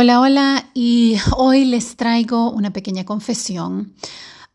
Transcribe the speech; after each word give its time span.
Hola, 0.00 0.20
hola, 0.20 0.70
y 0.74 1.16
hoy 1.36 1.64
les 1.64 1.96
traigo 1.96 2.52
una 2.52 2.72
pequeña 2.72 3.04
confesión. 3.04 3.94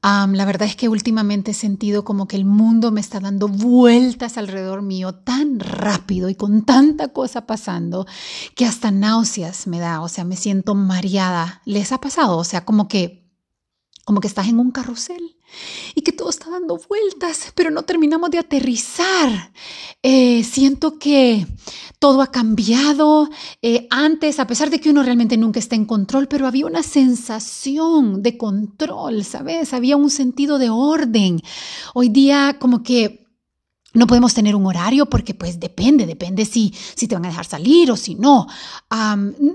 la 0.02 0.46
verdad 0.46 0.70
es 0.70 0.78
que 0.78 0.88
últimamente 0.88 1.52
he 1.52 1.54
sentido 1.54 2.06
como 2.06 2.30
que 2.30 2.38
el 2.38 2.46
mundo 2.46 2.92
me 2.94 3.02
está 3.02 3.20
dando 3.20 3.50
vueltas 3.50 4.38
alrededor 4.38 4.84
mío 4.84 5.16
tan 5.16 5.60
rápido 5.60 6.30
y 6.30 6.36
con 6.36 6.64
tanta 6.64 7.10
cosa 7.10 7.46
pasando 7.46 8.08
que 8.56 8.66
hasta 8.66 8.90
náuseas 8.90 9.68
me 9.68 9.82
da, 9.82 10.00
o 10.00 10.08
sea, 10.08 10.24
me 10.24 10.38
siento 10.38 10.76
mareada. 10.76 11.62
¿Les 11.66 11.92
ha 11.92 12.00
pasado? 12.00 12.38
O 12.38 12.46
sea, 12.46 12.64
como 12.64 12.88
que 12.88 13.30
como 14.06 14.22
que 14.22 14.28
estás 14.28 14.48
en 14.48 14.62
un 14.62 14.72
carrusel 14.72 15.36
y 15.96 16.02
que 16.02 16.12
todo 16.12 16.30
está 16.30 16.50
dando 16.50 16.80
vueltas, 16.90 17.52
pero 17.56 17.72
no 17.72 17.84
terminamos 17.84 18.30
de 18.32 18.40
aterrizar. 18.40 19.52
Eh, 20.02 20.44
siento 20.44 21.00
que 21.00 21.48
todo 22.00 22.22
ha 22.22 22.32
cambiado. 22.32 23.30
Eh, 23.62 23.88
antes, 23.90 24.40
a 24.40 24.48
pesar 24.48 24.70
de 24.70 24.80
que 24.80 24.90
uno 24.90 25.04
realmente 25.04 25.38
nunca 25.38 25.60
está 25.60 25.76
en 25.76 25.86
control, 25.86 26.28
pero 26.28 26.48
había 26.48 26.66
una 26.66 26.84
sensación 26.84 28.22
de 28.22 28.38
control, 28.38 29.24
¿sabes? 29.24 29.74
Había 29.74 29.96
un 29.96 30.10
sentido 30.10 30.60
de 30.60 30.70
orden. 30.70 31.42
Hoy 31.94 32.10
día 32.10 32.58
como 32.60 32.84
que 32.84 33.23
no 33.94 34.08
podemos 34.08 34.34
tener 34.34 34.56
un 34.56 34.66
horario 34.66 35.06
porque 35.06 35.34
pues 35.34 35.60
depende, 35.60 36.06
depende 36.06 36.46
si, 36.46 36.74
si 36.96 37.08
te 37.08 37.16
van 37.16 37.26
a 37.26 37.30
dejar 37.30 37.46
salir 37.46 37.92
o 37.92 37.96
si 37.96 38.16
no. 38.16 38.48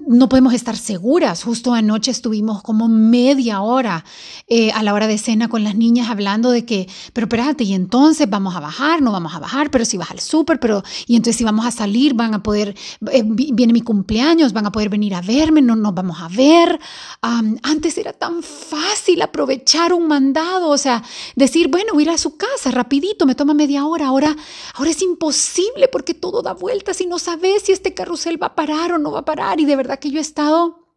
no 0.06 0.28
podemos 0.28 0.54
estar 0.54 0.76
seguras. 0.76 1.42
Justo 1.42 1.74
anoche 1.74 2.10
estuvimos 2.10 2.62
como 2.62 2.88
media 2.88 3.60
hora 3.62 4.04
eh, 4.46 4.70
a 4.72 4.82
la 4.82 4.94
hora 4.94 5.06
de 5.08 5.18
cena 5.18 5.48
con 5.48 5.64
las 5.64 5.74
niñas 5.74 6.08
hablando 6.08 6.50
de 6.50 6.64
que, 6.64 6.88
pero 7.12 7.26
espérate, 7.26 7.64
y 7.64 7.74
entonces 7.74 8.30
vamos 8.30 8.54
a 8.54 8.60
bajar, 8.60 9.02
no 9.02 9.10
vamos 9.10 9.34
a 9.34 9.40
bajar, 9.40 9.70
pero 9.70 9.84
si 9.84 9.96
vas 9.96 10.10
al 10.10 10.20
súper, 10.20 10.60
pero 10.60 10.82
y 11.06 11.16
entonces 11.16 11.36
si 11.36 11.44
vamos 11.44 11.66
a 11.66 11.70
salir, 11.70 12.14
van 12.14 12.34
a 12.34 12.42
poder, 12.42 12.76
eh, 13.10 13.22
viene 13.26 13.72
mi 13.72 13.80
cumpleaños, 13.80 14.52
van 14.52 14.66
a 14.66 14.72
poder 14.72 14.88
venir 14.88 15.14
a 15.14 15.20
verme, 15.20 15.62
no 15.62 15.74
nos 15.74 15.94
vamos 15.94 16.20
a 16.20 16.28
ver. 16.28 16.78
antes 17.20 17.98
era 17.98 18.12
tan 18.12 18.42
fácil 18.42 19.20
aprovechar 19.22 19.92
un 19.92 20.06
mandado, 20.06 20.68
o 20.68 20.78
sea, 20.78 21.02
decir, 21.34 21.68
bueno, 21.68 21.94
voy 21.94 22.04
a 22.04 22.06
ir 22.06 22.10
a 22.10 22.18
su 22.18 22.36
casa 22.36 22.70
rapidito, 22.70 23.26
me 23.26 23.34
toma 23.34 23.54
media 23.54 23.84
hora, 23.84 24.06
ahora 24.06 24.27
ahora, 24.74 24.90
es 24.90 25.02
imposible 25.02 25.88
porque 25.88 26.14
todo 26.14 26.42
da 26.42 26.54
vueltas 26.54 27.00
y 27.00 27.06
no 27.06 27.18
sabes 27.18 27.62
si 27.64 27.72
este 27.72 27.94
carrusel 27.94 28.42
va 28.42 28.48
a 28.48 28.54
parar 28.54 28.92
o 28.92 28.98
no 28.98 29.12
va 29.12 29.20
a 29.20 29.24
parar. 29.24 29.60
Y 29.60 29.64
de 29.64 29.76
verdad 29.76 29.98
que 29.98 30.10
yo 30.10 30.18
he 30.18 30.22
estado 30.22 30.88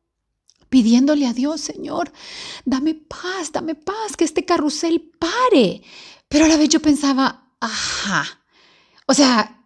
pidiéndole 0.70 1.28
a 1.28 1.34
Dios, 1.34 1.62
Señor, 1.62 2.12
dame 2.66 2.96
paz, 2.96 3.52
dame 3.52 3.76
paz, 3.76 4.16
que 4.18 4.24
este 4.24 4.46
carrusel 4.46 5.12
pare. 5.20 5.84
Pero 6.30 6.46
a 6.46 6.48
la 6.48 6.58
vez 6.58 6.70
yo 6.70 6.82
pensaba, 6.82 7.52
ajá, 7.60 8.42
o 9.06 9.14
sea, 9.14 9.61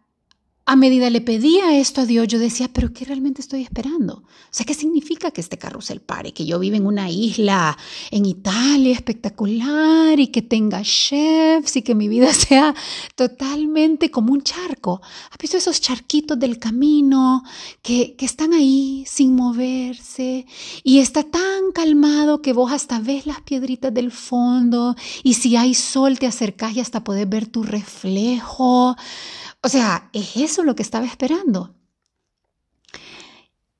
a 0.67 0.75
medida 0.75 1.11
le 1.11 1.21
pedía 1.21 1.77
esto 1.77 2.01
a 2.01 2.05
Dios, 2.05 2.27
yo 2.27 2.39
decía, 2.39 2.69
pero 2.73 2.91
¿qué 2.91 3.05
realmente 3.05 3.39
estoy 3.39 3.61
esperando? 3.61 4.15
O 4.15 4.49
sea, 4.49 4.65
¿qué 4.65 4.73
significa 4.73 5.29
que 5.29 5.41
este 5.41 5.59
carrusel 5.59 6.01
pare? 6.01 6.33
Que 6.33 6.43
yo 6.43 6.57
viva 6.57 6.75
en 6.75 6.87
una 6.87 7.07
isla 7.07 7.77
en 8.09 8.25
Italia 8.25 8.91
espectacular 8.91 10.19
y 10.19 10.27
que 10.27 10.41
tenga 10.41 10.81
chefs 10.81 11.75
y 11.75 11.83
que 11.83 11.93
mi 11.93 12.07
vida 12.07 12.33
sea 12.33 12.73
totalmente 13.13 14.09
como 14.09 14.33
un 14.33 14.41
charco. 14.41 15.01
¿Has 15.29 15.37
visto 15.37 15.57
esos 15.57 15.79
charquitos 15.81 16.39
del 16.39 16.57
camino 16.57 17.43
que, 17.83 18.15
que 18.15 18.25
están 18.25 18.53
ahí 18.53 19.03
sin 19.05 19.35
moverse 19.35 20.47
y 20.83 20.97
está 20.97 21.21
tan 21.21 21.73
calmado 21.75 22.41
que 22.41 22.53
vos 22.53 22.71
hasta 22.71 22.97
ves 22.97 23.27
las 23.27 23.41
piedritas 23.41 23.93
del 23.93 24.11
fondo 24.11 24.95
y 25.21 25.35
si 25.35 25.55
hay 25.57 25.75
sol 25.75 26.17
te 26.17 26.25
acercás 26.25 26.75
y 26.75 26.79
hasta 26.79 27.03
podés 27.03 27.29
ver 27.29 27.45
tu 27.45 27.61
reflejo? 27.61 28.95
O 29.65 29.67
sea, 29.67 30.11
es 30.13 30.37
eso 30.37 30.63
lo 30.63 30.75
que 30.75 30.83
estaba 30.83 31.07
esperando. 31.07 31.73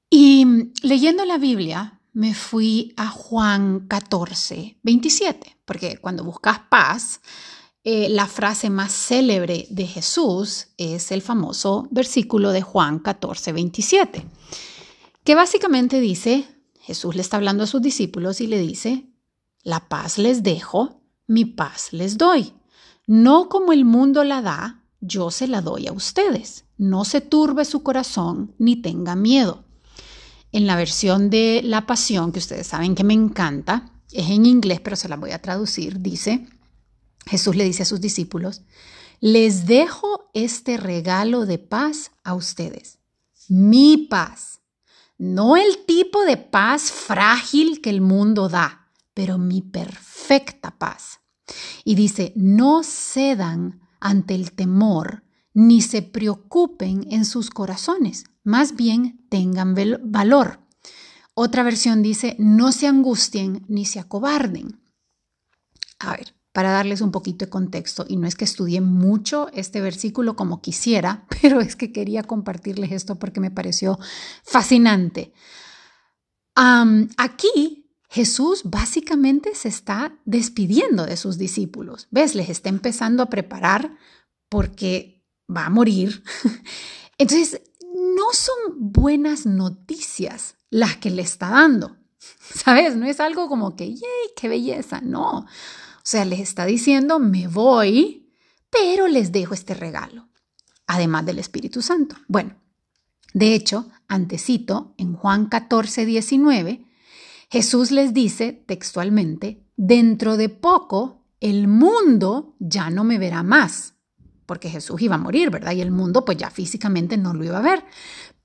Y 0.09 0.71
leyendo 0.81 1.25
la 1.25 1.37
Biblia, 1.37 2.01
me 2.11 2.33
fui 2.33 2.95
a 2.97 3.07
Juan 3.09 3.85
14, 3.87 4.79
27, 4.81 5.57
porque 5.63 5.97
cuando 5.97 6.23
buscas 6.23 6.57
paz, 6.71 7.21
eh, 7.83 8.09
la 8.09 8.25
frase 8.25 8.71
más 8.71 8.93
célebre 8.93 9.67
de 9.69 9.85
Jesús 9.85 10.69
es 10.77 11.11
el 11.11 11.21
famoso 11.21 11.87
versículo 11.91 12.51
de 12.51 12.63
Juan 12.63 12.97
14, 12.97 13.53
27, 13.53 14.25
que 15.23 15.35
básicamente 15.35 15.99
dice, 15.99 16.47
Jesús 16.79 17.13
le 17.13 17.21
está 17.21 17.37
hablando 17.37 17.63
a 17.63 17.67
sus 17.67 17.83
discípulos 17.83 18.41
y 18.41 18.47
le 18.47 18.57
dice, 18.57 19.05
la 19.61 19.87
paz 19.87 20.17
les 20.17 20.41
dejo, 20.41 21.03
mi 21.27 21.45
paz 21.45 21.93
les 21.93 22.17
doy. 22.17 22.55
No 23.05 23.49
como 23.49 23.71
el 23.71 23.85
mundo 23.85 24.23
la 24.23 24.41
da, 24.41 24.84
yo 25.05 25.31
se 25.31 25.47
la 25.47 25.61
doy 25.61 25.87
a 25.87 25.93
ustedes. 25.93 26.65
No 26.77 27.05
se 27.05 27.21
turbe 27.21 27.65
su 27.65 27.83
corazón 27.83 28.53
ni 28.57 28.75
tenga 28.75 29.15
miedo. 29.15 29.63
En 30.51 30.67
la 30.67 30.75
versión 30.75 31.29
de 31.29 31.61
La 31.63 31.85
Pasión, 31.85 32.31
que 32.31 32.39
ustedes 32.39 32.67
saben 32.67 32.95
que 32.95 33.03
me 33.03 33.13
encanta, 33.13 33.91
es 34.11 34.29
en 34.29 34.45
inglés, 34.45 34.79
pero 34.81 34.95
se 34.95 35.09
la 35.09 35.17
voy 35.17 35.31
a 35.31 35.41
traducir, 35.41 35.99
dice, 35.99 36.47
Jesús 37.25 37.55
le 37.55 37.65
dice 37.65 37.83
a 37.83 37.85
sus 37.85 37.99
discípulos, 37.99 38.61
les 39.19 39.65
dejo 39.65 40.29
este 40.33 40.77
regalo 40.77 41.45
de 41.45 41.57
paz 41.57 42.11
a 42.23 42.33
ustedes, 42.33 42.99
mi 43.49 43.97
paz, 43.97 44.61
no 45.17 45.57
el 45.57 45.85
tipo 45.85 46.23
de 46.23 46.37
paz 46.37 46.91
frágil 46.91 47.81
que 47.81 47.89
el 47.89 48.01
mundo 48.01 48.49
da, 48.49 48.91
pero 49.13 49.37
mi 49.37 49.61
perfecta 49.61 50.77
paz. 50.77 51.19
Y 51.83 51.95
dice, 51.95 52.33
no 52.35 52.83
cedan 52.83 53.84
ante 54.05 54.35
el 54.35 54.51
temor, 54.51 55.23
ni 55.55 55.81
se 55.81 56.03
preocupen 56.03 57.07
en 57.09 57.25
sus 57.25 57.49
corazones, 57.49 58.25
más 58.43 58.75
bien 58.75 59.25
tengan 59.29 59.75
valor. 60.03 60.59
Otra 61.33 61.63
versión 61.63 62.03
dice, 62.03 62.35
no 62.37 62.71
se 62.71 62.85
angustien 62.85 63.65
ni 63.67 63.83
se 63.85 63.99
acobarden. 63.99 64.79
A 65.97 66.11
ver, 66.11 66.35
para 66.53 66.69
darles 66.69 67.01
un 67.01 67.11
poquito 67.11 67.45
de 67.45 67.49
contexto, 67.49 68.05
y 68.07 68.17
no 68.17 68.27
es 68.27 68.35
que 68.35 68.45
estudie 68.45 68.79
mucho 68.79 69.49
este 69.53 69.81
versículo 69.81 70.35
como 70.35 70.61
quisiera, 70.61 71.25
pero 71.41 71.59
es 71.59 71.75
que 71.75 71.91
quería 71.91 72.21
compartirles 72.21 72.91
esto 72.91 73.17
porque 73.17 73.39
me 73.39 73.49
pareció 73.49 73.97
fascinante. 74.43 75.33
aquí 76.55 77.84
Jesús 78.09 78.61
básicamente 78.63 79.55
se 79.55 79.67
está 79.67 80.17
despidiendo 80.25 81.05
de 81.05 81.17
sus 81.17 81.37
discípulos. 81.37 82.07
¿Ves? 82.11 82.35
Les 82.35 82.49
está 82.49 82.69
empezando 82.69 83.23
a 83.23 83.29
preparar 83.29 83.97
porque 84.49 85.25
va 85.53 85.65
a 85.65 85.69
morir. 85.69 86.23
Entonces, 87.17 87.61
no 87.93 88.33
son 88.33 88.91
buenas 88.91 89.45
noticias 89.45 90.55
las 90.69 90.97
que 90.97 91.09
le 91.09 91.21
está 91.21 91.49
dando. 91.49 91.97
¿Sabes? 92.39 92.95
No 92.95 93.05
es 93.05 93.19
algo 93.19 93.47
como 93.47 93.75
que, 93.75 93.93
¡yay, 93.93 94.29
qué 94.35 94.49
belleza! 94.49 95.01
No. 95.01 95.39
O 95.39 95.47
sea, 96.03 96.25
les 96.25 96.39
está 96.39 96.65
diciendo, 96.65 97.19
me 97.19 97.47
voy, 97.47 98.31
pero 98.69 99.07
les 99.07 99.31
dejo 99.31 99.53
este 99.53 99.73
regalo, 99.73 100.27
además 100.85 101.25
del 101.25 101.39
Espíritu 101.39 101.81
Santo. 101.81 102.15
Bueno, 102.27 102.55
de 103.33 103.53
hecho, 103.55 103.89
antecito, 104.07 104.93
en 104.97 105.13
Juan 105.13 105.47
14, 105.47 106.05
19, 106.05 106.84
Jesús 107.55 107.91
les 107.91 108.13
dice 108.13 108.51
textualmente, 108.51 109.65
dentro 109.77 110.35
de 110.35 110.49
poco 110.49 111.23
el 111.39 111.69
mundo 111.69 112.53
ya 112.59 112.89
no 112.89 113.05
me 113.05 113.17
verá 113.17 113.43
más, 113.43 113.93
porque 114.45 114.69
Jesús 114.69 115.01
iba 115.01 115.15
a 115.15 115.19
morir, 115.19 115.51
¿verdad? 115.51 115.71
Y 115.71 115.79
el 115.79 115.89
mundo 115.89 116.25
pues 116.25 116.37
ya 116.37 116.49
físicamente 116.49 117.15
no 117.15 117.33
lo 117.33 117.45
iba 117.45 117.59
a 117.59 117.61
ver. 117.61 117.85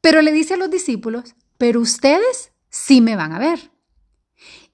Pero 0.00 0.22
le 0.22 0.30
dice 0.30 0.54
a 0.54 0.58
los 0.58 0.70
discípulos, 0.70 1.34
pero 1.58 1.80
ustedes 1.80 2.52
sí 2.68 3.00
me 3.00 3.16
van 3.16 3.32
a 3.32 3.40
ver. 3.40 3.72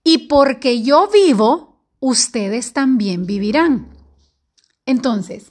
Y 0.05 0.29
porque 0.29 0.83
yo 0.83 1.09
vivo, 1.11 1.87
ustedes 1.99 2.75
también 2.75 3.25
vivirán. 3.25 3.97
Entonces, 4.85 5.51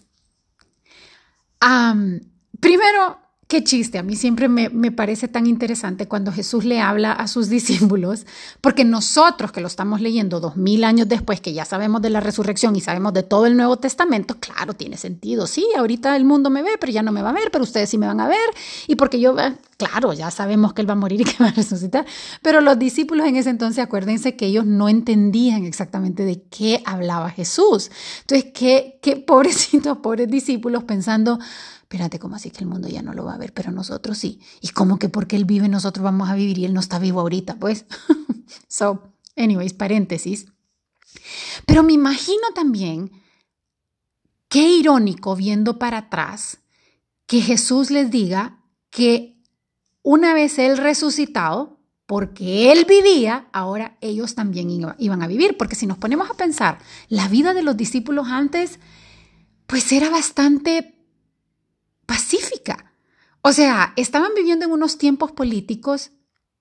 primero, 2.59 3.17
Qué 3.47 3.63
chiste, 3.63 3.99
a 3.99 4.03
mí 4.03 4.15
siempre 4.15 4.49
me, 4.49 4.91
parece 4.91 5.27
tan 5.27 5.45
interesante 5.45 6.07
cuando 6.07 6.31
Jesús 6.31 6.65
le 6.65 6.81
habla 6.81 7.11
a 7.11 7.27
sus 7.27 7.47
discípulos, 7.55 8.25
porque 8.59 8.83
nosotros 8.85 9.51
que 9.51 9.61
lo 9.61 9.67
estamos 9.67 10.01
leyendo 10.01 10.39
dos 10.39 10.57
mil 10.57 10.83
años 10.83 11.07
después, 11.07 11.41
que 11.41 11.53
ya 11.53 11.63
sabemos 11.63 12.01
de 12.01 12.09
la 12.09 12.21
resurrección 12.21 12.75
y 12.75 12.81
sabemos 12.81 13.13
de 13.13 13.21
todo 13.21 13.45
el 13.45 13.55
Nuevo 13.55 13.77
Testamento, 13.77 14.37
claro, 14.39 14.73
tiene 14.73 14.97
sentido. 14.97 15.45
Sí, 15.45 15.63
ahorita 15.77 16.15
el 16.15 16.25
mundo 16.25 16.49
me 16.49 16.63
ve, 16.63 16.71
pero 16.79 16.91
ya 16.91 17.03
no 17.03 17.11
me 17.11 17.21
va 17.21 17.29
a 17.29 17.33
ver, 17.33 17.51
pero 17.51 17.63
ustedes 17.63 17.87
sí 17.87 17.99
me 17.99 18.07
van 18.07 18.19
a 18.19 18.27
ver. 18.27 18.49
Y 18.87 18.95
porque 18.95 19.19
yo, 19.19 19.35
claro, 19.77 20.13
ya 20.13 20.31
sabemos 20.31 20.73
que 20.73 20.81
Él 20.81 20.89
va 20.89 20.93
a 20.93 20.97
morir 20.97 21.21
y 21.21 21.23
que 21.25 21.43
va 21.43 21.49
a 21.49 21.53
resucitar. 21.53 22.03
Pero 22.41 22.61
los 22.61 22.79
discípulos 22.79 23.27
en 23.27 23.35
ese 23.35 23.51
entonces, 23.51 23.83
acuérdense 23.83 24.35
que 24.35 24.47
ellos 24.47 24.65
no 24.65 24.89
entendían 24.89 25.65
exactamente 25.65 26.25
de 26.25 26.41
qué 26.49 26.81
hablaba 26.83 27.29
Jesús. 27.29 27.91
Entonces, 28.21 28.51
qué, 28.55 28.97
qué 29.03 29.15
pobrecitos, 29.27 29.99
pobres 29.99 30.29
discípulos 30.29 30.83
pensando, 30.83 31.37
espérate, 31.85 32.17
¿cómo 32.17 32.35
así 32.35 32.49
que 32.49 32.61
el 32.61 32.65
mundo 32.65 32.87
ya 32.87 33.03
no 33.03 33.13
lo 33.13 33.25
va 33.25 33.35
a 33.35 33.37
ver? 33.37 33.53
Pero 33.53 33.71
nosotros 33.71 34.17
sí. 34.17 34.41
¿Y 34.59 34.69
cómo 34.69 34.97
que 34.97 35.07
porque 35.07 35.35
Él 35.35 35.45
vive, 35.45 35.69
nosotros 35.69 36.03
vamos 36.03 36.29
a 36.29 36.33
vivir 36.33 36.57
y 36.57 36.65
Él 36.65 36.73
no 36.73 36.79
está 36.79 36.97
vivo 36.97 37.21
ahorita? 37.21 37.57
Pues, 37.59 37.85
so, 38.67 39.13
anyways, 39.35 39.73
paréntesis. 39.73 40.47
Pero 41.67 41.83
me 41.83 41.93
imagino 41.93 42.41
también, 42.55 43.11
qué 44.49 44.67
irónico 44.67 45.35
viendo 45.35 45.77
para 45.77 45.99
atrás, 45.99 46.57
que 47.27 47.41
Jesús 47.41 47.91
les 47.91 48.09
diga 48.09 48.63
que 48.89 49.39
una 50.01 50.33
vez 50.33 50.57
Él 50.57 50.77
resucitado, 50.77 51.77
porque 52.07 52.71
él 52.71 52.85
vivía, 52.85 53.47
ahora 53.51 53.97
ellos 54.01 54.35
también 54.35 54.69
iban 54.99 55.23
a 55.23 55.27
vivir. 55.27 55.57
Porque 55.57 55.75
si 55.75 55.87
nos 55.87 55.97
ponemos 55.97 56.29
a 56.29 56.35
pensar, 56.35 56.79
la 57.09 57.27
vida 57.27 57.53
de 57.53 57.63
los 57.63 57.77
discípulos 57.77 58.27
antes, 58.29 58.79
pues 59.65 59.91
era 59.91 60.11
bastante 60.11 60.94
pacífica. 62.05 62.93
O 63.41 63.51
sea, 63.53 63.93
estaban 63.95 64.31
viviendo 64.35 64.65
en 64.65 64.71
unos 64.71 64.97
tiempos 64.97 65.31
políticos 65.31 66.11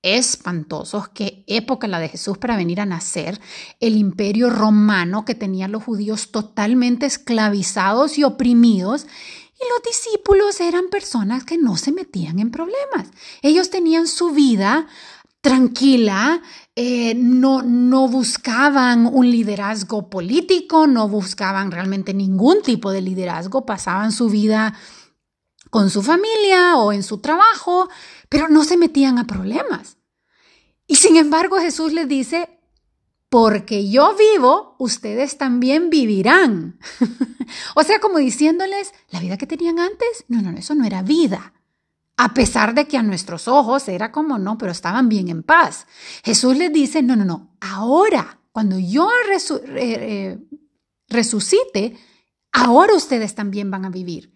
espantosos, 0.02 1.08
qué 1.08 1.44
época 1.46 1.88
la 1.88 1.98
de 1.98 2.10
Jesús 2.10 2.36
para 2.36 2.58
venir 2.58 2.78
a 2.78 2.84
nacer, 2.84 3.40
el 3.80 3.96
imperio 3.96 4.50
romano 4.50 5.24
que 5.24 5.34
tenía 5.34 5.64
a 5.64 5.68
los 5.68 5.82
judíos 5.82 6.30
totalmente 6.30 7.06
esclavizados 7.06 8.18
y 8.18 8.24
oprimidos, 8.24 9.04
y 9.04 9.64
los 9.70 9.82
discípulos 9.82 10.60
eran 10.60 10.88
personas 10.90 11.44
que 11.44 11.56
no 11.56 11.78
se 11.78 11.90
metían 11.90 12.38
en 12.38 12.50
problemas. 12.50 13.08
Ellos 13.40 13.70
tenían 13.70 14.06
su 14.06 14.30
vida 14.30 14.88
tranquila, 15.40 16.42
eh, 16.76 17.14
no, 17.14 17.62
no 17.62 18.08
buscaban 18.08 19.06
un 19.06 19.30
liderazgo 19.30 20.10
político, 20.10 20.86
no 20.86 21.08
buscaban 21.08 21.70
realmente 21.70 22.12
ningún 22.12 22.62
tipo 22.62 22.90
de 22.90 23.00
liderazgo, 23.00 23.64
pasaban 23.64 24.12
su 24.12 24.28
vida 24.28 24.74
con 25.74 25.90
su 25.90 26.04
familia 26.04 26.76
o 26.76 26.92
en 26.92 27.02
su 27.02 27.18
trabajo, 27.18 27.88
pero 28.28 28.48
no 28.48 28.62
se 28.62 28.76
metían 28.76 29.18
a 29.18 29.26
problemas. 29.26 29.96
Y 30.86 30.94
sin 30.94 31.16
embargo 31.16 31.58
Jesús 31.58 31.92
les 31.92 32.06
dice, 32.06 32.60
porque 33.28 33.90
yo 33.90 34.14
vivo, 34.14 34.76
ustedes 34.78 35.36
también 35.36 35.90
vivirán. 35.90 36.78
o 37.74 37.82
sea, 37.82 37.98
como 37.98 38.18
diciéndoles, 38.18 38.92
la 39.10 39.18
vida 39.18 39.36
que 39.36 39.48
tenían 39.48 39.80
antes, 39.80 40.24
no, 40.28 40.42
no, 40.42 40.56
eso 40.56 40.76
no 40.76 40.84
era 40.84 41.02
vida. 41.02 41.54
A 42.16 42.34
pesar 42.34 42.74
de 42.76 42.86
que 42.86 42.96
a 42.96 43.02
nuestros 43.02 43.48
ojos 43.48 43.88
era 43.88 44.12
como 44.12 44.38
no, 44.38 44.56
pero 44.56 44.70
estaban 44.70 45.08
bien 45.08 45.26
en 45.26 45.42
paz. 45.42 45.88
Jesús 46.22 46.56
les 46.56 46.72
dice, 46.72 47.02
no, 47.02 47.16
no, 47.16 47.24
no, 47.24 47.56
ahora, 47.60 48.38
cuando 48.52 48.78
yo 48.78 49.10
eh, 49.74 50.38
resucite, 51.08 51.98
ahora 52.52 52.94
ustedes 52.94 53.34
también 53.34 53.72
van 53.72 53.86
a 53.86 53.90
vivir. 53.90 54.33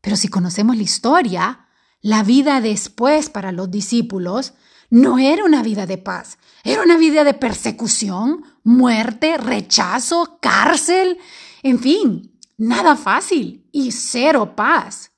Pero 0.00 0.16
si 0.16 0.28
conocemos 0.28 0.76
la 0.76 0.82
historia, 0.82 1.68
la 2.00 2.22
vida 2.22 2.60
después 2.60 3.30
para 3.30 3.52
los 3.52 3.70
discípulos 3.70 4.54
no 4.90 5.18
era 5.18 5.44
una 5.44 5.62
vida 5.62 5.86
de 5.86 5.98
paz, 5.98 6.38
era 6.64 6.82
una 6.82 6.96
vida 6.96 7.24
de 7.24 7.34
persecución, 7.34 8.44
muerte, 8.62 9.36
rechazo, 9.36 10.38
cárcel, 10.40 11.18
en 11.62 11.78
fin, 11.78 12.38
nada 12.56 12.96
fácil 12.96 13.68
y 13.72 13.92
cero 13.92 14.54
paz. 14.56 15.12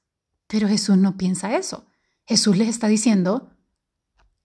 Pero 0.46 0.68
Jesús 0.68 0.96
no 0.96 1.16
piensa 1.16 1.56
eso. 1.56 1.86
Jesús 2.26 2.56
les 2.56 2.68
está 2.68 2.88
diciendo, 2.88 3.50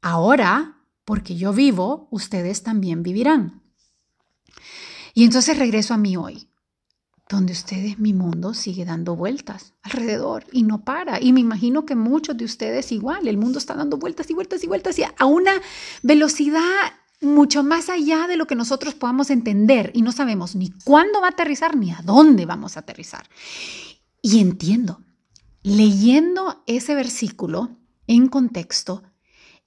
ahora, 0.02 0.84
porque 1.06 1.36
yo 1.36 1.54
vivo, 1.54 2.08
ustedes 2.12 2.64
también 2.64 3.02
vivirán. 3.02 3.64
Y 5.14 5.24
entonces 5.24 5.58
regreso 5.58 5.94
a 5.94 5.98
mí 5.98 6.18
hoy 6.18 6.50
donde 7.28 7.54
ustedes, 7.54 7.98
mi 7.98 8.14
mundo 8.14 8.54
sigue 8.54 8.86
dando 8.86 9.16
vueltas 9.16 9.74
alrededor 9.82 10.46
y 10.52 10.64
no 10.64 10.84
para. 10.84 11.20
Y 11.22 11.34
me 11.34 11.40
imagino 11.40 11.86
que 11.86 11.96
muchos 11.96 12.38
de 12.38 12.46
ustedes 12.46 12.92
igual, 12.92 13.28
el 13.28 13.38
mundo 13.38 13.58
está 13.58 13.74
dando 13.74 13.98
vueltas 13.98 14.30
y 14.30 14.34
vueltas 14.34 14.64
y 14.64 14.68
vueltas 14.68 15.00
y 15.00 15.04
a 15.04 15.26
una 15.26 15.54
velocidad 16.04 16.62
mucho 17.22 17.64
más 17.64 17.90
allá 17.90 18.28
de 18.28 18.38
lo 18.38 18.46
que 18.46 18.56
nosotros 18.56 18.94
podamos 18.94 19.30
entender 19.30 19.92
y 19.94 20.02
no 20.02 20.12
sabemos 20.12 20.56
ni 20.56 20.72
cuándo 20.84 21.22
va 21.22 21.28
a 21.28 21.32
aterrizar 21.32 21.76
ni 21.76 21.92
a 21.92 22.02
dónde 22.04 22.46
vamos 22.46 22.78
a 22.78 22.82
aterrizar. 22.82 23.28
Y 24.22 24.40
entiendo, 24.40 25.02
leyendo 25.64 26.64
ese 26.68 26.94
versículo 26.94 27.78
en 28.08 28.28
contexto, 28.28 29.04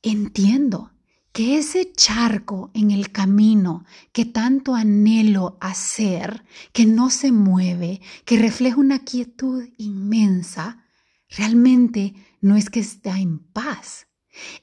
entiendo 0.03 0.93
que 1.39 1.57
ese 1.57 1.93
charco 1.93 2.73
en 2.75 2.91
el 2.91 3.13
camino 3.13 3.85
que 4.11 4.25
tanto 4.25 4.75
anhelo 4.75 5.57
hacer, 5.61 6.45
que 6.73 6.85
no 6.85 7.11
se 7.11 7.31
mueve, 7.31 8.01
que 8.25 8.39
refleja 8.39 8.79
una 8.79 9.05
quietud 9.05 9.69
inmensa, 9.77 10.85
realmente 11.29 12.15
no 12.41 12.57
es 12.57 12.71
que 12.71 12.81
está 12.81 13.21
en 13.21 13.39
paz. 13.39 14.09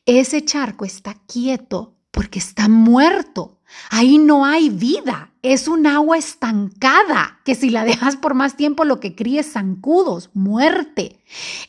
Ese 0.05 0.43
charco 0.43 0.83
está 0.83 1.13
quieto 1.13 1.97
porque 2.11 2.39
está 2.39 2.67
muerto. 2.67 3.61
Ahí 3.89 4.17
no 4.17 4.43
hay 4.43 4.69
vida, 4.69 5.33
es 5.53 5.67
un 5.67 5.85
agua 5.85 6.17
estancada 6.17 7.39
que 7.45 7.53
si 7.53 7.69
la 7.69 7.85
dejas 7.85 8.15
por 8.15 8.33
más 8.33 8.57
tiempo 8.57 8.83
lo 8.83 8.99
que 8.99 9.15
críe 9.15 9.41
es 9.41 9.51
zancudos, 9.51 10.31
muerte. 10.33 11.19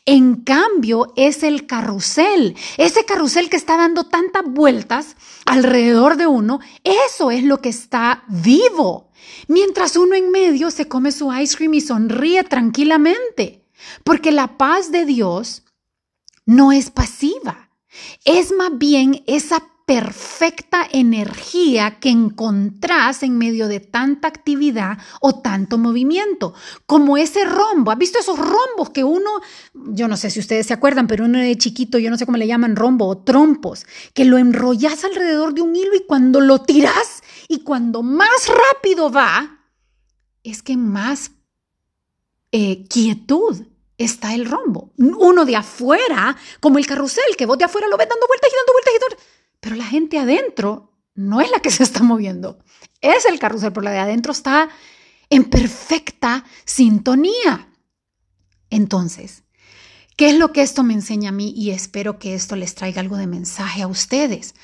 En 0.06 0.37
cambio 0.37 1.12
es 1.17 1.43
el 1.43 1.67
carrusel, 1.67 2.56
ese 2.78 3.05
carrusel 3.05 3.50
que 3.50 3.56
está 3.56 3.76
dando 3.76 4.05
tantas 4.05 4.44
vueltas 4.44 5.17
alrededor 5.44 6.17
de 6.17 6.26
uno, 6.26 6.61
eso 6.84 7.31
es 7.31 7.44
lo 7.44 7.61
que 7.61 7.69
está 7.69 8.25
vivo. 8.28 9.11
Mientras 9.46 9.96
uno 9.96 10.14
en 10.14 10.31
medio 10.31 10.70
se 10.70 10.88
come 10.88 11.12
su 11.12 11.32
ice 11.34 11.56
cream 11.56 11.75
y 11.75 11.82
sonríe 11.82 12.44
tranquilamente, 12.44 13.67
porque 14.05 14.32
la 14.32 14.56
paz 14.56 14.90
de 14.90 15.05
Dios 15.05 15.64
no 16.46 16.72
es 16.72 16.90
pasiva, 16.90 17.70
es 18.25 18.52
más 18.52 18.70
bien 18.79 19.22
esa 19.26 19.62
perfecta 19.87 20.85
energía 20.91 22.00
que 22.00 22.11
encontrás 22.11 23.23
en 23.23 23.38
medio 23.38 23.69
de 23.69 23.79
tanta 23.79 24.27
actividad 24.27 24.99
o 25.21 25.41
tanto 25.41 25.79
movimiento, 25.79 26.55
como 26.87 27.17
ese 27.17 27.44
rombo. 27.44 27.93
¿Has 27.93 27.99
visto 27.99 28.19
esos 28.19 28.37
rombos 28.37 28.91
que 28.93 29.05
uno, 29.05 29.41
yo 29.75 30.09
no 30.09 30.17
sé 30.17 30.31
si 30.31 30.41
ustedes 30.41 30.67
se 30.67 30.75
acuerdan, 30.75 31.06
pero 31.06 31.25
uno 31.25 31.38
de 31.38 31.56
chiquito, 31.56 31.99
yo 31.99 32.11
no 32.11 32.19
sé 32.19 32.27
cómo 32.27 32.37
le 32.37 32.49
llaman 32.49 32.75
rombo 32.75 33.06
o 33.06 33.19
trompos, 33.19 33.87
que 34.12 34.25
lo 34.25 34.38
enrollas 34.38 35.05
alrededor 35.05 35.55
de 35.55 35.62
un 35.62 35.77
hilo 35.77 35.94
y 35.94 36.05
cuando 36.05 36.41
lo 36.41 36.62
tiras 36.62 37.23
y 37.49 37.61
cuando 37.61 38.03
más 38.03 38.49
rápido 38.49 39.12
va, 39.12 39.61
es 40.43 40.65
que 40.65 40.77
más 40.77 41.31
eh, 42.50 42.87
quietud 42.89 43.67
está 43.99 44.35
el 44.35 44.47
rombo. 44.47 44.91
Uno 44.99 45.44
de 45.44 45.55
afuera, 45.55 46.37
como 46.59 46.79
el 46.79 46.87
carrusel, 46.87 47.37
que 47.39 47.47
vos 47.47 47.56
de 47.56 47.65
afuera 47.65 47.87
lo 47.87 47.97
ves 47.97 48.09
dando 48.09 48.27
vueltas 48.27 48.50
y 48.53 48.56
dando 48.56 48.73
vueltas 48.73 48.93
y 48.93 48.99
dando 49.00 49.36
pero 49.67 49.75
la 49.75 49.85
gente 49.85 50.17
adentro 50.17 50.93
no 51.17 51.41
es 51.41 51.51
la 51.51 51.59
que 51.59 51.73
se 51.73 51.83
está 51.83 52.01
moviendo, 52.05 52.61
es 53.01 53.27
el 53.27 53.41
carrusel, 53.41 53.73
pero 53.73 53.83
la 53.83 53.91
de 53.91 53.99
adentro 53.99 54.31
está 54.31 54.69
en 55.29 55.43
perfecta 55.43 56.45
sintonía. 56.65 57.69
Entonces, 58.71 59.43
¿qué 60.17 60.29
es 60.29 60.39
lo 60.39 60.53
que 60.53 60.63
esto 60.63 60.85
me 60.85 60.95
enseña 60.95 61.31
a 61.31 61.33
mí? 61.33 61.53
Y 61.57 61.73
espero 61.73 62.21
que 62.21 62.37
esto 62.37 62.55
les 62.55 62.77
traiga 62.77 63.01
algo 63.01 63.17
de 63.17 63.27
mensaje 63.27 63.83
a 63.83 63.89
ustedes. 63.89 64.55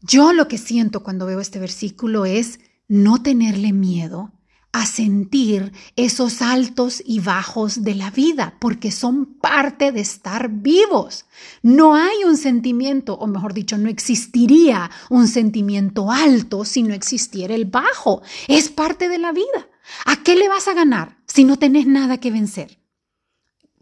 Yo 0.00 0.32
lo 0.32 0.46
que 0.46 0.58
siento 0.58 1.02
cuando 1.02 1.26
veo 1.26 1.40
este 1.40 1.58
versículo 1.58 2.24
es 2.24 2.60
no 2.86 3.20
tenerle 3.20 3.72
miedo 3.72 4.30
a 4.80 4.86
sentir 4.86 5.72
esos 5.96 6.42
altos 6.42 7.02
y 7.04 7.20
bajos 7.20 7.82
de 7.82 7.94
la 7.94 8.10
vida, 8.10 8.56
porque 8.60 8.90
son 8.90 9.24
parte 9.24 9.90
de 9.90 10.00
estar 10.00 10.50
vivos. 10.50 11.24
No 11.62 11.94
hay 11.94 12.24
un 12.24 12.36
sentimiento, 12.36 13.14
o 13.14 13.26
mejor 13.26 13.54
dicho, 13.54 13.78
no 13.78 13.88
existiría 13.88 14.90
un 15.08 15.28
sentimiento 15.28 16.10
alto 16.10 16.64
si 16.64 16.82
no 16.82 16.92
existiera 16.92 17.54
el 17.54 17.64
bajo. 17.64 18.22
Es 18.48 18.68
parte 18.68 19.08
de 19.08 19.18
la 19.18 19.32
vida. 19.32 19.68
¿A 20.04 20.16
qué 20.22 20.34
le 20.34 20.48
vas 20.48 20.68
a 20.68 20.74
ganar 20.74 21.16
si 21.26 21.44
no 21.44 21.58
tenés 21.58 21.86
nada 21.86 22.18
que 22.18 22.30
vencer? 22.30 22.78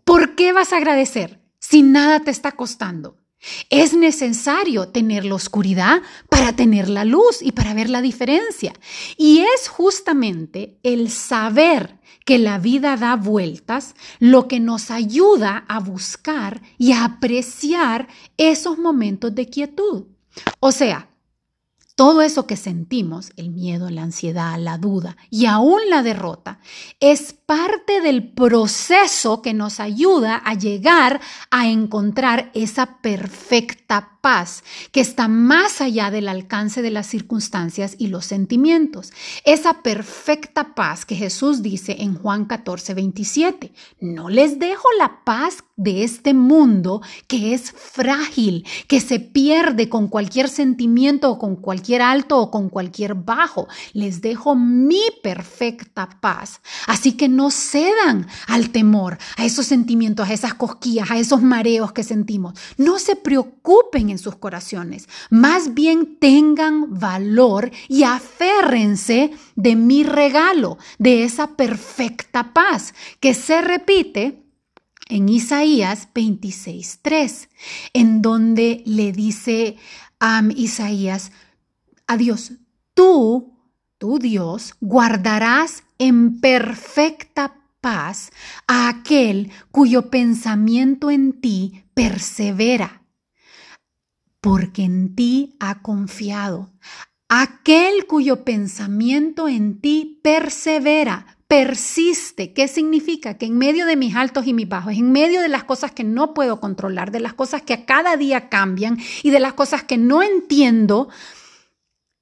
¿Por 0.04 0.36
qué 0.36 0.52
vas 0.52 0.72
a 0.72 0.76
agradecer 0.76 1.42
si 1.58 1.82
nada 1.82 2.20
te 2.20 2.30
está 2.30 2.52
costando? 2.52 3.23
Es 3.70 3.92
necesario 3.94 4.88
tener 4.88 5.24
la 5.24 5.34
oscuridad 5.34 6.02
para 6.28 6.54
tener 6.54 6.88
la 6.88 7.04
luz 7.04 7.42
y 7.42 7.52
para 7.52 7.74
ver 7.74 7.90
la 7.90 8.02
diferencia. 8.02 8.72
Y 9.16 9.40
es 9.40 9.68
justamente 9.68 10.78
el 10.82 11.10
saber 11.10 11.98
que 12.24 12.38
la 12.38 12.58
vida 12.58 12.96
da 12.96 13.16
vueltas 13.16 13.94
lo 14.18 14.48
que 14.48 14.60
nos 14.60 14.90
ayuda 14.90 15.64
a 15.68 15.78
buscar 15.80 16.62
y 16.78 16.92
a 16.92 17.04
apreciar 17.04 18.08
esos 18.36 18.78
momentos 18.78 19.34
de 19.34 19.48
quietud. 19.48 20.04
O 20.60 20.72
sea, 20.72 21.08
todo 21.94 22.22
eso 22.22 22.46
que 22.46 22.56
sentimos, 22.56 23.32
el 23.36 23.50
miedo, 23.50 23.90
la 23.90 24.02
ansiedad, 24.02 24.58
la 24.58 24.78
duda 24.78 25.16
y 25.30 25.46
aún 25.46 25.80
la 25.88 26.02
derrota, 26.02 26.58
es 27.00 27.32
parte 27.32 28.00
del 28.00 28.32
proceso 28.32 29.42
que 29.42 29.54
nos 29.54 29.78
ayuda 29.80 30.36
a 30.36 30.54
llegar 30.54 31.20
a 31.50 31.68
encontrar 31.68 32.50
esa 32.54 33.00
perfecta 33.00 34.13
paz 34.24 34.64
que 34.90 35.02
está 35.02 35.28
más 35.28 35.82
allá 35.82 36.10
del 36.10 36.28
alcance 36.28 36.80
de 36.80 36.90
las 36.90 37.06
circunstancias 37.06 37.94
y 37.98 38.06
los 38.06 38.24
sentimientos. 38.24 39.12
Esa 39.44 39.82
perfecta 39.82 40.74
paz 40.74 41.04
que 41.04 41.14
Jesús 41.14 41.60
dice 41.60 41.96
en 41.98 42.14
Juan 42.14 42.46
14, 42.46 42.94
27. 42.94 43.74
No 44.00 44.30
les 44.30 44.58
dejo 44.58 44.88
la 44.98 45.22
paz 45.24 45.58
de 45.76 46.04
este 46.04 46.32
mundo 46.32 47.02
que 47.26 47.52
es 47.52 47.72
frágil, 47.72 48.66
que 48.88 49.02
se 49.02 49.20
pierde 49.20 49.90
con 49.90 50.08
cualquier 50.08 50.48
sentimiento 50.48 51.30
o 51.30 51.38
con 51.38 51.56
cualquier 51.56 52.00
alto 52.00 52.38
o 52.38 52.50
con 52.50 52.70
cualquier 52.70 53.14
bajo. 53.14 53.68
Les 53.92 54.22
dejo 54.22 54.56
mi 54.56 55.02
perfecta 55.22 56.08
paz. 56.22 56.62
Así 56.86 57.12
que 57.12 57.28
no 57.28 57.50
cedan 57.50 58.26
al 58.46 58.70
temor, 58.70 59.18
a 59.36 59.44
esos 59.44 59.66
sentimientos, 59.66 60.30
a 60.30 60.32
esas 60.32 60.54
cosquillas, 60.54 61.10
a 61.10 61.18
esos 61.18 61.42
mareos 61.42 61.92
que 61.92 62.04
sentimos. 62.04 62.54
No 62.78 62.98
se 62.98 63.16
preocupen 63.16 64.13
en 64.14 64.18
sus 64.18 64.36
corazones. 64.36 65.08
Más 65.30 65.74
bien 65.74 66.16
tengan 66.18 66.98
valor 66.98 67.70
y 67.88 68.04
aférrense 68.04 69.32
de 69.54 69.76
mi 69.76 70.02
regalo, 70.02 70.78
de 70.98 71.24
esa 71.24 71.56
perfecta 71.56 72.54
paz 72.54 72.94
que 73.20 73.34
se 73.34 73.60
repite 73.60 74.42
en 75.08 75.28
Isaías 75.28 76.08
26.3, 76.14 77.48
en 77.92 78.22
donde 78.22 78.82
le 78.86 79.12
dice 79.12 79.76
a 80.18 80.42
Isaías, 80.56 81.30
a 82.06 82.16
Dios, 82.16 82.52
tú, 82.94 83.58
tu 83.98 84.18
Dios, 84.18 84.74
guardarás 84.80 85.84
en 85.98 86.40
perfecta 86.40 87.56
paz 87.80 88.30
a 88.66 88.88
aquel 88.88 89.50
cuyo 89.70 90.10
pensamiento 90.10 91.10
en 91.10 91.40
ti 91.40 91.84
persevera, 91.92 93.03
porque 94.44 94.82
en 94.82 95.14
ti 95.14 95.56
ha 95.58 95.80
confiado. 95.80 96.70
Aquel 97.30 98.06
cuyo 98.06 98.44
pensamiento 98.44 99.48
en 99.48 99.80
ti 99.80 100.20
persevera, 100.22 101.38
persiste. 101.48 102.52
¿Qué 102.52 102.68
significa? 102.68 103.38
Que 103.38 103.46
en 103.46 103.56
medio 103.56 103.86
de 103.86 103.96
mis 103.96 104.14
altos 104.14 104.46
y 104.46 104.52
mis 104.52 104.68
bajos, 104.68 104.92
en 104.92 105.12
medio 105.12 105.40
de 105.40 105.48
las 105.48 105.64
cosas 105.64 105.92
que 105.92 106.04
no 106.04 106.34
puedo 106.34 106.60
controlar, 106.60 107.10
de 107.10 107.20
las 107.20 107.32
cosas 107.32 107.62
que 107.62 107.72
a 107.72 107.86
cada 107.86 108.18
día 108.18 108.50
cambian 108.50 108.98
y 109.22 109.30
de 109.30 109.40
las 109.40 109.54
cosas 109.54 109.82
que 109.82 109.96
no 109.96 110.22
entiendo, 110.22 111.08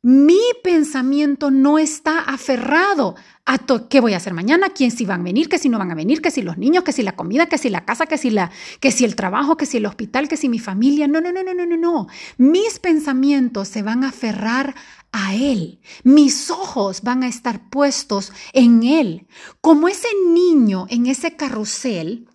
mi 0.05 0.41
pensamiento 0.65 1.53
no 1.53 1.79
está 1.79 2.19
aferrado 2.19 3.15
a 3.45 3.59
qué 3.89 4.01
voy 4.01 4.15
a 4.15 4.17
hacer 4.17 4.35
mañana, 4.35 4.71
quién 4.71 4.91
si 4.91 5.07
van 5.07 5.21
a 5.21 5.25
venir, 5.25 5.49
que 5.49 5.59
si 5.59 5.69
no 5.69 5.79
van 5.79 5.93
a 5.93 5.95
venir, 5.95 6.21
que 6.21 6.33
si 6.33 6.43
los 6.43 6.59
niños, 6.59 6.83
que 6.83 6.91
si 6.93 7.05
la 7.05 7.15
comida, 7.15 7.47
que 7.47 7.57
si 7.57 7.71
la 7.71 7.85
casa, 7.85 8.07
que 8.07 8.19
si 8.19 8.31
la 8.31 8.51
si 8.83 9.05
el 9.05 9.15
trabajo, 9.15 9.57
que 9.57 9.65
si 9.65 9.77
el 9.77 9.87
hospital, 9.87 10.29
que 10.29 10.37
si 10.37 10.49
mi 10.49 10.59
familia. 10.59 11.07
No, 11.07 11.21
no, 11.21 11.31
no, 11.31 11.45
no, 11.45 11.55
no, 11.55 11.67
no, 11.67 11.77
no. 11.77 12.07
Mis 12.37 12.81
pensamientos 12.81 13.69
se 13.69 13.83
van 13.83 14.03
a 14.03 14.09
aferrar 14.09 14.75
a 15.13 15.37
él. 15.37 15.81
Mis 16.03 16.51
ojos 16.51 17.03
van 17.03 17.23
a 17.23 17.29
estar 17.29 17.71
puestos 17.71 18.33
en 18.53 18.83
él. 18.83 19.29
Como 19.61 19.87
ese 19.87 20.09
niño 20.27 20.87
en 20.91 21.07
ese 21.07 21.37
carrusel, 21.37 22.29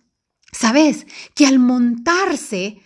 ¿sabes? 0.52 1.06
Que 1.34 1.46
al 1.46 1.58
montarse, 1.58 2.80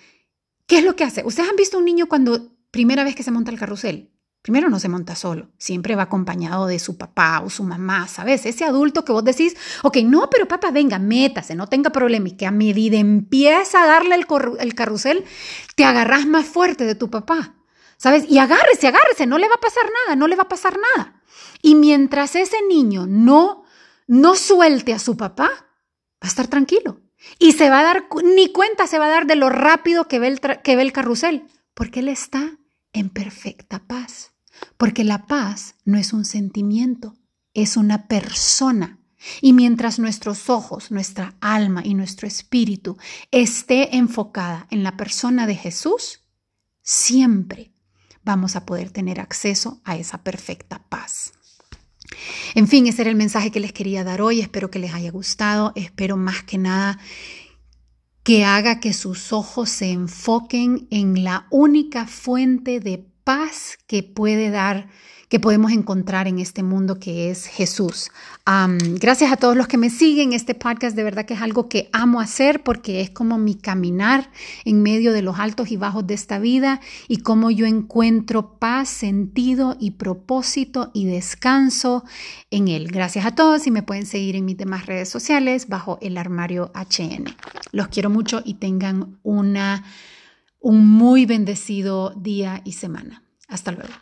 ¿qué 0.67 0.79
es 0.79 0.85
lo 0.85 0.97
que 0.97 1.05
hace? 1.05 1.23
Ustedes 1.25 1.49
han 1.49 1.57
visto 1.57 1.79
un 1.79 1.85
niño 1.85 2.09
cuando 2.09 2.57
primera 2.73 3.05
vez 3.05 3.15
que 3.15 3.23
se 3.23 3.31
monta 3.31 3.53
el 3.53 3.59
carrusel 3.59 4.12
Primero 4.43 4.69
no 4.69 4.81
se 4.81 4.89
monta 4.89 5.15
solo, 5.15 5.51
siempre 5.57 5.95
va 5.95 6.03
acompañado 6.03 6.67
de 6.67 6.81
su 6.81 6.99
papá 6.99 7.41
o 7.45 7.49
su 7.49 7.63
mamá, 7.63 8.09
¿sabes? 8.09 8.45
Ese 8.45 8.65
adulto 8.65 9.05
que 9.05 9.13
vos 9.13 9.23
decís, 9.23 9.57
ok, 9.85 9.99
no, 9.99 10.29
pero 10.31 10.49
papá, 10.49 10.73
venga, 10.73 10.99
métase, 10.99 11.55
no 11.55 11.69
tenga 11.69 11.91
problema 11.91 12.29
y 12.29 12.37
que 12.37 12.47
a 12.47 12.51
medida 12.51 12.99
empieza 12.99 13.85
a 13.85 13.87
darle 13.87 14.17
el, 14.17 14.27
el 14.59 14.75
carrusel, 14.75 15.25
te 15.77 15.85
agarras 15.85 16.27
más 16.27 16.47
fuerte 16.47 16.85
de 16.85 16.97
tu 16.97 17.09
papá, 17.09 17.55
¿sabes? 17.97 18.25
Y 18.29 18.39
agárrese, 18.39 18.89
agárrese, 18.89 19.29
no 19.29 19.39
le 19.39 19.49
va 19.49 19.55
a 19.55 19.61
pasar 19.61 19.85
nada, 19.85 20.17
no 20.17 20.27
le 20.27 20.35
va 20.35 20.43
a 20.43 20.49
pasar 20.49 20.77
nada. 20.97 21.23
Y 21.63 21.77
mientras 21.77 22.35
ese 22.35 22.57
niño 22.69 23.07
no, 23.07 23.63
no 24.09 24.35
suelte 24.35 24.93
a 24.93 24.99
su 24.99 25.17
papá, 25.17 25.51
va 25.51 26.23
a 26.23 26.27
estar 26.27 26.49
tranquilo. 26.49 27.01
Y 27.39 27.53
se 27.53 27.71
va 27.71 27.79
a 27.79 27.85
dar, 27.85 28.07
ni 28.25 28.51
cuenta 28.51 28.89
se 28.89 28.99
va 28.99 29.07
a 29.07 29.11
dar 29.11 29.27
de 29.27 29.37
lo 29.37 29.51
rápido 29.51 30.09
que 30.09 30.19
ve 30.19 30.27
el, 30.27 30.41
que 30.41 30.75
ve 30.75 30.83
el 30.83 30.93
carrusel, 30.93 31.47
porque 31.75 32.01
él 32.01 32.09
está 32.09 32.59
en 32.93 33.11
perfecta 33.11 33.81
paz. 33.87 34.33
Porque 34.77 35.05
la 35.05 35.27
paz 35.27 35.77
no 35.85 35.99
es 35.99 36.13
un 36.13 36.25
sentimiento, 36.25 37.17
es 37.55 37.77
una 37.77 38.07
persona. 38.07 38.99
Y 39.41 39.53
mientras 39.53 39.99
nuestros 39.99 40.51
ojos, 40.51 40.91
nuestra 40.91 41.37
alma 41.41 41.83
y 41.85 41.95
nuestro 41.95 42.27
espíritu 42.27 42.99
esté 43.31 43.97
enfocada 43.97 44.67
en 44.71 44.83
la 44.83 44.97
persona 44.97 45.47
de 45.47 45.55
Jesús, 45.55 46.21
siempre 46.83 47.73
vamos 48.25 48.57
a 48.57 48.67
poder 48.67 48.91
tener 48.91 49.21
acceso 49.21 49.81
a 49.85 49.97
esa 49.97 50.23
perfecta 50.23 50.83
paz. 50.89 51.33
En 52.55 52.69
fin, 52.69 52.87
ese 52.87 53.03
era 53.03 53.11
el 53.11 53.17
mensaje 53.17 53.51
que 53.51 53.61
les 53.61 53.73
quería 53.73 54.05
dar 54.05 54.23
hoy. 54.23 54.41
Espero 54.41 54.71
que 54.71 54.79
les 54.79 54.93
haya 54.93 55.11
gustado. 55.11 55.73
Espero 55.77 56.17
más 56.17 56.43
que 56.43 56.59
nada 56.59 56.99
que 58.23 58.45
haga 58.45 58.79
que 58.81 58.93
sus 58.93 59.33
ojos 59.33 59.69
se 59.69 59.91
enfoquen 59.91 60.87
en 60.91 61.25
la 61.25 61.47
única 61.51 62.07
fuente 62.07 62.79
de 62.81 63.05
paz 63.25 63.79
que 63.87 64.03
puede 64.03 64.51
dar, 64.51 64.89
que 65.29 65.41
podemos 65.41 65.73
encontrar 65.73 66.29
en 66.29 66.39
este 66.39 66.63
mundo 66.63 66.99
que 66.99 67.31
es 67.31 67.47
Jesús. 67.47 68.11
gracias 69.01 69.33
a 69.33 69.37
todos 69.37 69.57
los 69.57 69.67
que 69.67 69.79
me 69.79 69.89
siguen. 69.89 70.33
Este 70.33 70.55
podcast 70.55 70.95
de 70.95 71.05
verdad 71.05 71.25
que 71.25 71.35
es 71.35 71.41
algo 71.41 71.69
que 71.69 71.89
amo 71.93 72.21
hacer 72.21 72.63
porque 72.63 73.01
es 73.01 73.11
como 73.11 73.39
mi 73.39 73.55
caminar 73.55 74.31
en 74.65 74.83
medio 74.83 75.13
de 75.13 75.23
los 75.23 75.39
altos 75.39 75.71
y 75.71 75.77
bajos 75.77 76.07
de 76.07 76.15
esta 76.15 76.39
vida 76.39 76.81
y 77.09 77.19
cómo 77.19 77.51
yo 77.51 77.65
encuentro 77.65 78.59
paz, 78.59 78.91
sentido 78.91 79.77
y 79.81 79.93
propósito 79.93 80.91
y 80.93 81.07
descanso 81.07 82.05
en 82.51 82.69
él. 82.69 82.89
Gracias 82.89 83.25
a 83.25 83.35
todos 83.35 83.67
y 83.67 83.71
me 83.71 83.83
pueden 83.83 84.05
seguir 84.05 84.37
en 84.37 84.45
mis 84.45 84.59
demás 84.59 84.85
redes 84.85 85.09
sociales 85.09 85.69
bajo 85.69 85.99
el 86.03 86.19
armario 86.19 86.73
HN. 86.75 87.35
Los 87.71 87.89
quiero 87.89 88.11
mucho 88.11 88.43
y 88.45 88.55
tengan 88.55 89.19
una 89.23 89.85
un 90.63 90.89
muy 90.89 91.27
bendecido 91.27 92.15
día 92.17 92.63
y 92.65 92.73
semana. 92.73 93.23
Hasta 93.49 93.73
luego. 93.73 93.93